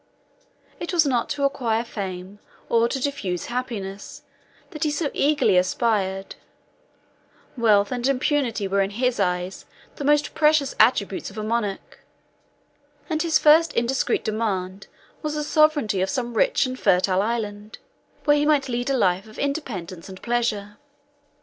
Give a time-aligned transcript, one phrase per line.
[0.79, 4.23] It was not to acquire fame, or to diffuse happiness,
[4.71, 6.33] that he so eagerly aspired:
[7.55, 9.65] wealth and impunity were in his eyes
[9.97, 11.99] the most precious attributes of a monarch;
[13.11, 14.87] and his first indiscreet demand
[15.21, 17.77] was the sovereignty of some rich and fertile island,
[18.25, 20.77] where he might lead a life of independence and pleasure.